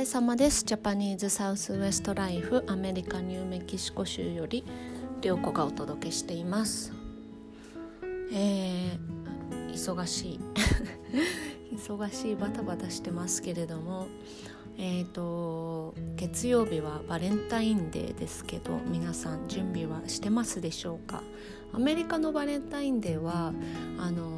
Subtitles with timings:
[0.00, 0.64] れ様です。
[0.64, 4.64] ジャパニーズサウスウエストライフアメリカニューメキシコ州より
[5.20, 6.94] 涼子がお届けしています。
[8.32, 10.40] えー、忙しい。
[11.76, 14.06] 忙しいバタバタしてますけれども
[14.78, 21.22] えーと月曜日はバレンタインデーですけど皆さん準備はしてますでしょうか？
[21.74, 23.52] アメリカのバレンタインデーは
[23.98, 24.30] あの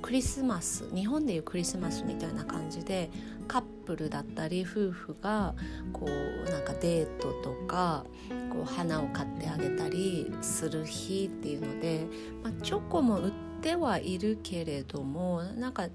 [0.00, 3.10] クリスマス日本でいうクリスマスみたいな感じで
[3.46, 5.52] カップルだったり夫婦が
[5.92, 8.04] こうなんかデートとか
[8.52, 12.06] こう花を買ってあげたりする日っていうので、
[12.44, 15.88] まあ、チョコも売ってはいるけれどもなんか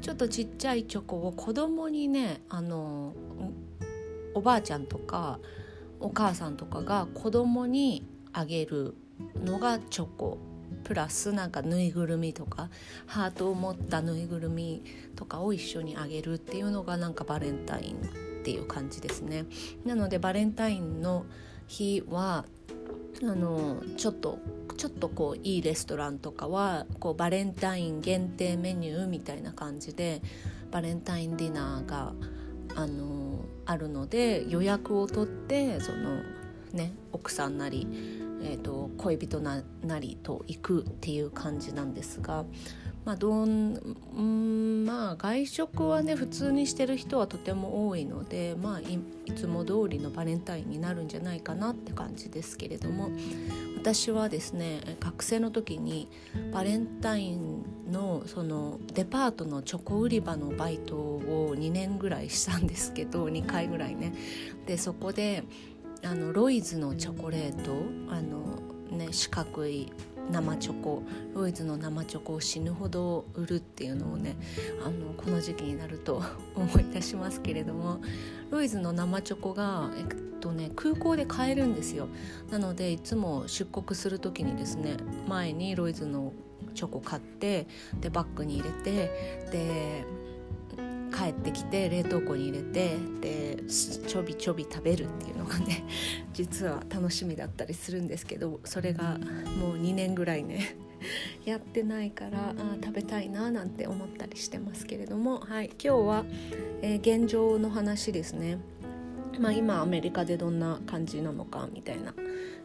[0.00, 3.14] ちょっとちっちゃいチョコを子供にねあの
[4.34, 5.38] おばあちゃんとか
[6.00, 8.96] お母さんとかが子供にあげる
[9.44, 10.55] のがチョコ。
[10.84, 12.70] プラスなんかぬいぐるみとか
[13.06, 14.82] ハートを持ったぬいぐるみ
[15.16, 17.98] とかを一緒にあげるっていうのがなんかバレンタインっ
[18.44, 19.46] ていう感じですね。
[19.84, 21.26] なのでバレンタインの
[21.66, 22.44] 日は
[23.22, 24.38] あのちょっと
[24.76, 30.20] ちょっとこういいレストランとかはこうバレンタイン限定メニューみたいな感じで
[30.70, 32.12] バレンタインディナーが
[32.74, 36.20] あのあるので予約を取ってその
[36.72, 37.86] ね奥さんなり
[38.42, 39.62] えーと、恋人な
[39.98, 42.44] りと行くっていう感じなんですが、
[43.06, 53.10] まあどんんまあ、外食はね普通にしてる人はとても多いので、まあい、いつも通りのバレンタインになるんじゃないかなって感じですけれども
[53.76, 56.08] 私はですね学生の時に
[56.52, 64.12] バレンタインのそのデパートのチョコ売り場のバイトを2年ぐらいしたんですけど2回ぐらいね。
[64.66, 65.44] でそこで
[66.02, 67.72] あのロイズのチョコレート
[68.08, 69.92] あの、ね、四角い
[70.30, 71.02] 生チョコ
[71.34, 74.36] ロイズの生チョコを死ぬほど売るっていうのをね
[74.84, 76.22] あのこの時期になると
[76.54, 78.00] 思い出しますけれども
[78.50, 80.06] ロイズの生チョコが、えっ
[80.40, 82.08] とね、空港で買えるんですよ。
[82.50, 84.96] なのでいつも出国する時にですね
[85.26, 86.32] 前にロイズの
[86.74, 87.66] チョコ買って
[88.00, 88.92] でバッグに入れて
[89.50, 90.04] で
[91.70, 95.84] て冷凍庫に入れてでちょびちょび食べるっていうのがね
[96.32, 99.18] 実は楽しみだったりするんですけどそれが
[99.60, 100.76] もう2年ぐらいね
[101.44, 106.24] やってないからあ食べたいななんて思ったりしてますけれども、はい、今日は、
[106.82, 108.58] えー、現状の話ですね。
[109.38, 112.14] まあ、今アメリカでどんな感じなのかみたいな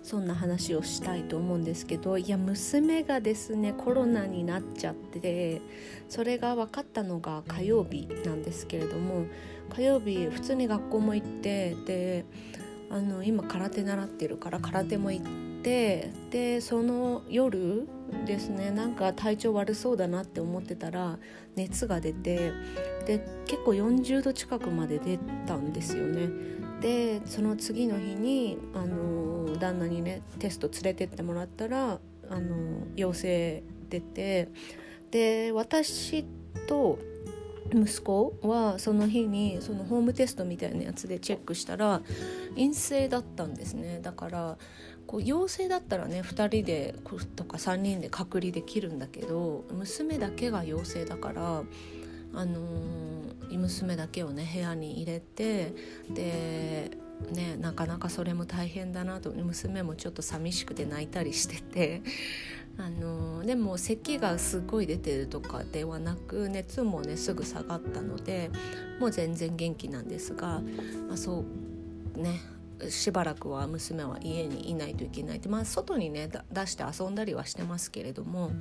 [0.04, 5.62] そんな話をしたいと思うんですけどいや娘がですねコロナになっちゃって
[6.10, 9.26] それが分かったのが火曜日なんですけれども
[9.70, 12.26] 火曜日普通に学校も行ってで
[12.90, 15.26] あの今空手習ってるから空手も行っ
[15.64, 17.88] てでその夜
[18.26, 21.18] ですねなんか体調悪そうだなって思ってたら
[21.56, 22.52] 熱が出て
[23.06, 26.61] で結構40度近くまで出たんですよね。
[26.82, 32.00] でその次の日にあの旦那にねテスト連れてってもらったら
[32.30, 34.50] あの陽性出て
[35.12, 36.26] で私
[36.68, 36.98] と
[37.74, 42.02] 息子はその日にそのホームテストみたいなやつでチェックしたら
[42.56, 44.00] 陰性だったんですね。
[44.02, 44.58] だから
[45.08, 46.96] こう陽性だったらね2人で
[47.36, 51.64] とか3人で隔離できるんだけど娘だけが陽性だから
[52.34, 55.74] あのー、娘だけをね部屋に入れて
[56.10, 56.92] で
[57.30, 62.02] ね、なかなかそれも大変だなと娘もちょっと寂しくて泣いたりしてて
[62.78, 68.50] あのでも咳がすごい出てるとかではなく熱もねすぐ下がったので
[69.00, 70.62] もう全然元気なんですが、
[71.08, 71.46] まあ、そ
[72.16, 72.42] うね
[72.90, 78.52] しばらくは娘は家にいないといけないって、まあ、外にね出して遊んだりはしてますけれども、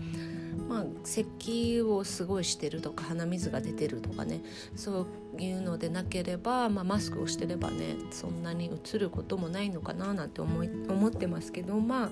[0.69, 4.42] まあ、咳をすごいしてるとか鼻水が出てるとかね
[4.76, 12.10] そういうのでなければ、まあ、マスクをしてればねそんなにうつることもないのかななんて思い思ってますけどまあ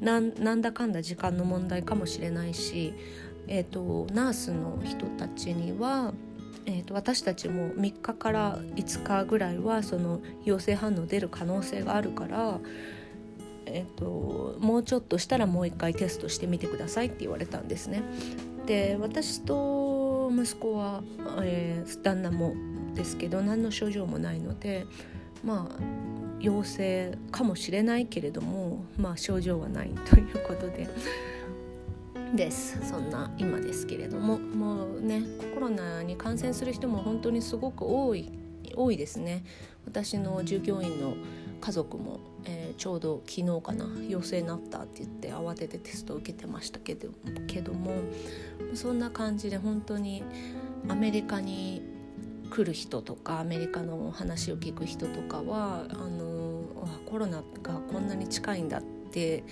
[0.00, 2.94] なんだかんだ時間の問題かもしれないし、
[3.46, 6.12] えーとナースの人たちには
[6.66, 12.58] えーと、私たちも3日から5日ぐらいはその陽性反応出る可能性があるから、
[13.66, 18.02] えーと、もうちょっとしたらもう一回テストしてみてくださいって言われたんですね。
[18.66, 21.02] で私と息子は、
[21.42, 22.54] えー、旦那も
[22.94, 24.86] ですけど何の症状もないので
[25.44, 25.82] まあ
[26.40, 30.88] 陽性かもしれないけれどもまあ症状はないということで。
[32.34, 32.78] です。
[32.88, 34.38] そんな今ですけれども。
[34.38, 35.22] もうね
[35.54, 38.30] コロナに感染する人も本当にすごく多い
[38.76, 39.44] 多いですね。
[39.86, 41.14] 私の従業員の
[41.60, 47.08] 家族も、えー、ちょうど昨日かな陽性になったって言って慌ててテストを受けてましたけど
[47.46, 47.92] けども
[48.74, 50.22] そんな感じで本当に
[50.88, 51.82] アメリカに
[52.50, 56.64] 来る人とかアメリカの話を聞く人とかはあの
[57.06, 59.42] コロナがこんなに近いんだって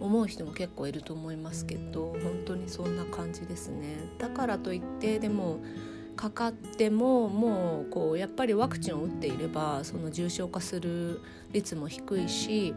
[0.00, 3.96] 思う人も結構いると思いますけど本当にそんな感じですね。
[4.18, 5.60] だからといってでも
[6.16, 11.20] かかってももうこうやっぱりワクチンを打っていればその重症化する
[11.52, 12.74] 率も低いし、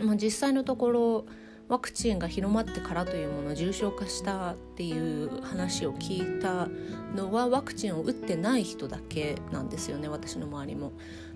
[0.00, 1.24] まあ、実際のところ
[1.68, 6.68] ワクチンが広まってからというもの重症化したっていう話を聞いた
[7.16, 10.92] のはワクチンを打ってない人だけなんですよね私の周りも。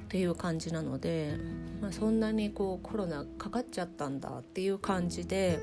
[0.06, 1.35] っていう感じなので、
[1.82, 5.58] まあ、そんなにこうコロナかかっちゃったんだっていう感じで、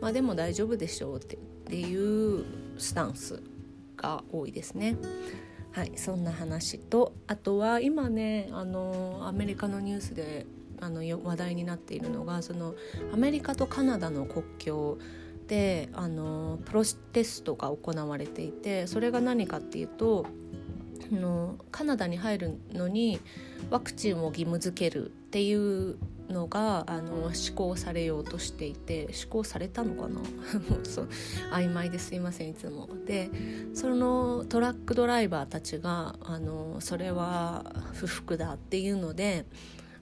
[0.00, 2.44] まあ、でも大丈夫でしょうってっていう
[2.76, 3.40] スタンス
[3.96, 4.96] が多いですね。
[5.70, 10.46] はい、そんな話とあとは今ねあのアメリカのニュースで
[10.80, 12.74] あの話題になっているのがその
[13.12, 14.98] アメリカとカナダの国境
[15.48, 16.82] であのプロ
[17.12, 20.43] テストが行われていてそれが何かっていうとあ
[21.14, 23.20] のカナダに入るのに
[23.70, 25.96] ワクチンを義務付けるっていう
[26.28, 30.20] のがあの施行されようとしていて施行されたのかな？
[30.20, 30.22] も
[30.82, 31.08] うそう
[31.52, 32.88] 曖昧ですいませんいつも。
[33.06, 33.30] で
[33.74, 39.44] そのトラックドライバーたちがあのそれは不服だっていうので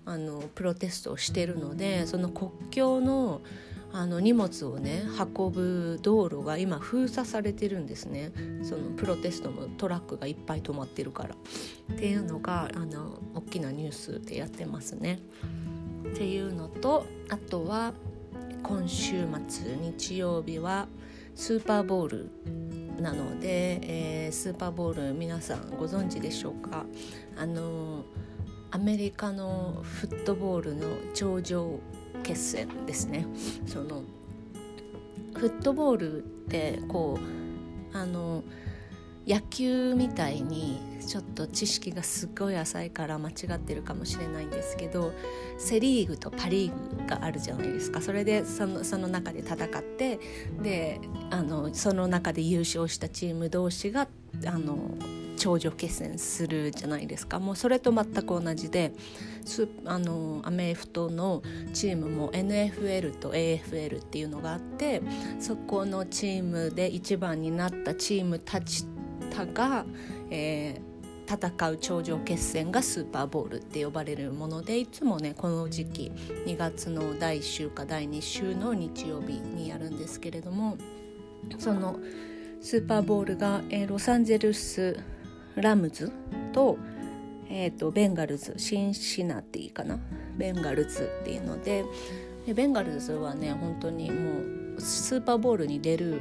[0.04, 3.40] あのプロテストをしてるのでその国境の
[3.94, 5.04] あの荷物をね
[5.36, 8.32] 運ぶ道路が今封鎖されてるんですね。
[8.62, 11.34] そのプロテストのトラックがいっぱい止まってるから。
[11.92, 15.20] っていうのがあの大きなニュースでやってますね。
[16.10, 17.92] っていうのとあとは
[18.62, 20.88] 今週末日曜日は
[21.34, 22.30] スーパーボール
[23.00, 26.86] なので、えー、スーパーボール皆さんご存知でしょうか？
[27.36, 28.04] あの
[28.70, 31.80] アメリカのフットボールの頂上
[32.22, 33.26] 決戦ですね。
[33.66, 34.02] その
[35.34, 38.42] フットボールってこうあの
[39.26, 45.12] 野球みたいにちょっと知識がすごい浅いから間違ってるかもしれないんですけど
[45.58, 48.00] セ・リーグとパ・リーグがあるじゃないですか。
[48.00, 50.19] それでそのその中で戦って
[50.62, 54.08] であのその中で優勝したチーム同士が
[54.46, 54.76] あの
[55.42, 57.40] 頂上決戦するじゃないですか。
[57.40, 58.92] もうそれと全く同じで
[59.84, 61.42] あのアメフトの
[61.72, 65.02] チームも NFL と AFL っていうのがあって
[65.40, 68.86] そこのチームで一番になったチームたち
[69.52, 69.84] が、
[70.30, 76.12] えー、戦う頂上決戦がスーパーボールって呼ばれるものでいつもねこの時期
[76.46, 80.76] 2月の第1週か第2週の日曜日にやるんですけれども
[81.58, 81.98] その
[82.60, 84.96] スーパーボールが、えー、ロサンゼルス
[85.56, 86.12] ラムズ
[86.52, 86.78] と,、
[87.49, 89.99] えーと、ベンガルズシンシナティかな？
[90.37, 91.84] ベンガルズっていうので
[92.46, 96.20] でベンガルズはね本当にもうスーパーボールに出る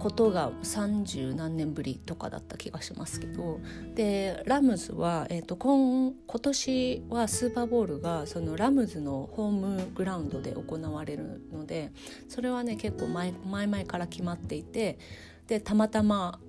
[0.00, 3.60] ことが30何年ぶりとかだった気がしますけど
[3.94, 11.92] でラムズは、えーと、今今年はスーパーボールがそのラムズのホームグラウンドで行われるので
[12.28, 14.98] それはね結構前前々から決まっていて
[15.46, 16.40] でたまたま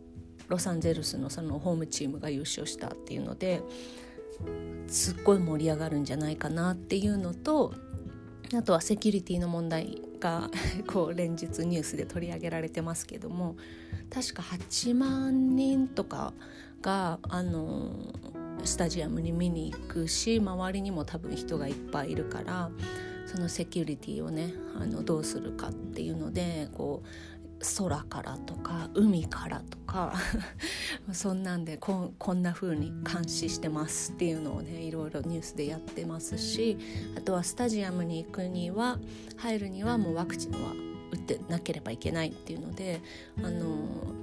[0.51, 3.63] ロサンゼルスのそのホームチームが優勝したっていうので
[4.87, 7.73] すっごい盛り上がるんじゃないかなっていうのと
[8.53, 10.49] あとはセキュリティの問題が
[10.87, 13.55] こう連日ニュースで取り上げられてますけども
[14.09, 16.33] 確か8万人とか
[16.81, 18.13] があの
[18.65, 22.71] スタジアムに見に行くし周りにも多分人がいっぱいいるから
[23.25, 27.01] そのセキュリティをねあのどうするかっていうのでこ
[27.77, 30.13] 空からとか海からとか
[31.13, 36.77] そんなんでここんな風に監視してますっていうのをねいろいろニュースでやってますし
[37.15, 38.99] あとはスタジアムに行くには
[39.37, 40.73] 入るにはもうワクチンは
[41.11, 43.01] 打ってなければいけないっていうので
[43.43, 43.75] あの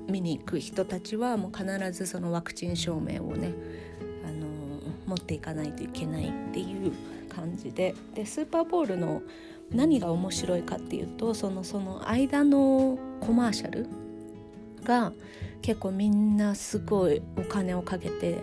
[0.09, 3.53] 見に行く人たちはもう必ずそのワクチン証明をね
[4.27, 4.47] あの
[5.07, 6.93] 持っていかないといけないっていう
[7.29, 7.95] 感じで。
[8.15, 9.23] でスーパーボールの
[9.71, 13.87] 何が面白いかっていうとそのその間のコマーシャル
[14.85, 15.13] が
[15.61, 18.43] 結構みんなすごいお金をかけて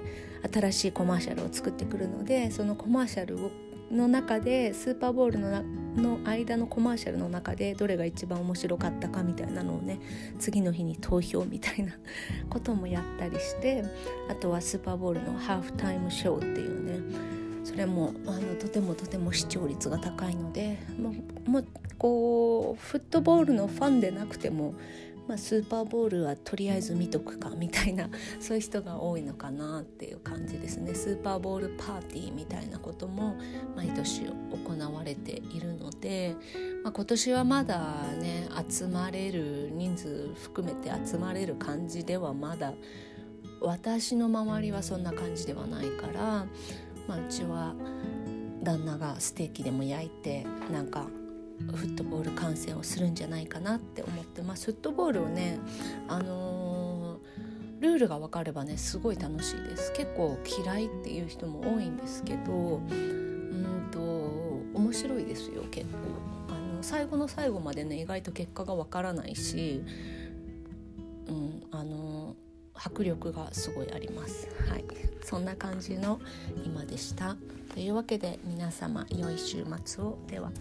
[0.53, 3.51] 新しいコマーシャルを作ってくるのでそのコマーシャル
[3.91, 5.63] の中でスーパーボールの
[5.95, 9.99] の間のコマーシャルの中でどれが一番面白かったかみたいなのをね
[10.39, 11.93] 次の日に投票みたいな
[12.49, 13.83] こともやったりして
[14.29, 21.13] あとはスーパーボールのハーフタイムショーっていうねそれもあのとてもとても視聴率が高いのでも
[21.47, 21.65] うもう
[21.97, 24.75] こうフットボールのファンでなくても、
[25.27, 28.07] まあ、スーパーボールはとりあえず見とくかみたいな
[28.39, 30.93] そういう人が多いのかなっていう感じですね。
[30.93, 33.35] スーパーボールパーティーみたいなことも
[33.75, 36.35] 毎年行われているので、
[36.83, 37.79] まあ、今年はまだ
[38.19, 42.73] ね集まれる人数含めて集まれる感じではまだ
[43.61, 46.45] 私の周りはそんな感じではないから、
[47.07, 47.75] まあ、うちは
[48.63, 51.07] 旦那がステーキでも焼いてなんか
[51.73, 55.59] フットボール観戦をするんじゃないかなって思ってますフットボールをね
[56.07, 59.93] あのー、ルールが分かればねすごい楽しいです。
[59.93, 63.99] 結構嫌いっていう人も多いんですけどうんと
[64.77, 65.97] 面白いですよ結構。
[66.49, 69.81] あの最後の最後までね意外と結果が分からないし
[71.27, 72.35] うんあの
[72.73, 74.47] 迫力がすごいあります。
[74.69, 74.83] はい、
[75.25, 76.21] そんな感じの
[76.63, 77.35] 今でした。
[77.73, 80.51] というわけで皆様良い週末をでは。